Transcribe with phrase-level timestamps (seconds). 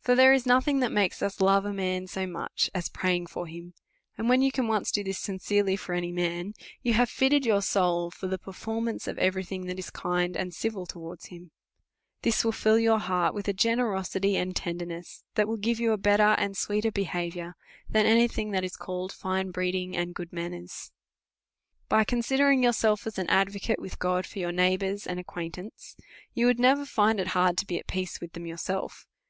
[0.00, 3.46] For there is nothing that makes us love a man so much, as praying for
[3.46, 3.74] him;
[4.16, 7.60] and, when you can once do this sincerely for any man, you have fitted your
[7.60, 11.50] soul for the perform ance of every thing that is kind and civil towards him.
[12.22, 15.92] This will fill your heart with a generqsity and tender ness, that will give you
[15.92, 17.54] a better and sweeter behaviour,
[17.86, 20.90] than any thing that is called fine breeding and good manners.
[21.90, 25.96] By considering yourself as an advocate with God for your neighbours and acquaintance,
[26.32, 29.06] you would never find it hard to be at peace with them yourself.